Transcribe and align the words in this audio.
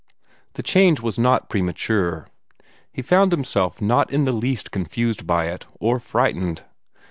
The 0.53 0.63
change 0.63 0.99
was 0.99 1.19
not 1.19 1.47
premature. 1.47 2.25
He 2.91 3.03
found 3.03 3.31
himself 3.31 3.79
not 3.79 4.11
in 4.11 4.25
the 4.25 4.31
least 4.33 4.71
confused 4.71 5.27
by 5.27 5.45
it, 5.45 5.67
or 5.79 5.99
frightened. 5.99 6.63